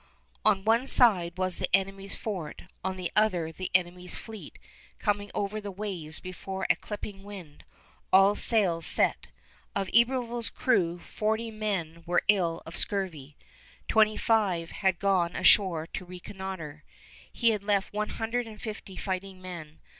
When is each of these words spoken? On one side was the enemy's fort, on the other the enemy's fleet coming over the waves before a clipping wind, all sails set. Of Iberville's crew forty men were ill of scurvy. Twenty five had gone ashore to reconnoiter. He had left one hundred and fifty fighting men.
On 0.43 0.65
one 0.65 0.87
side 0.87 1.37
was 1.37 1.59
the 1.59 1.69
enemy's 1.75 2.15
fort, 2.15 2.63
on 2.83 2.97
the 2.97 3.11
other 3.15 3.51
the 3.51 3.69
enemy's 3.75 4.15
fleet 4.15 4.57
coming 4.97 5.29
over 5.35 5.61
the 5.61 5.69
waves 5.69 6.19
before 6.19 6.65
a 6.71 6.75
clipping 6.75 7.21
wind, 7.21 7.63
all 8.11 8.35
sails 8.35 8.87
set. 8.87 9.27
Of 9.75 9.91
Iberville's 9.95 10.49
crew 10.49 10.97
forty 10.97 11.51
men 11.51 12.01
were 12.07 12.23
ill 12.29 12.63
of 12.65 12.75
scurvy. 12.75 13.37
Twenty 13.87 14.17
five 14.17 14.71
had 14.71 14.97
gone 14.97 15.35
ashore 15.35 15.85
to 15.93 16.03
reconnoiter. 16.03 16.83
He 17.31 17.51
had 17.51 17.63
left 17.63 17.93
one 17.93 18.09
hundred 18.09 18.47
and 18.47 18.59
fifty 18.59 18.95
fighting 18.95 19.39
men. 19.39 19.81